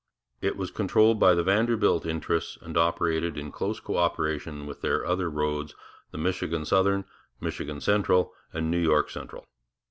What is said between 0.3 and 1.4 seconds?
It was controlled by